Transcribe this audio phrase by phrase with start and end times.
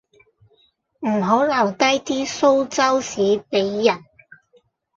[1.01, 4.03] 唔好留低啲蘇州屎俾人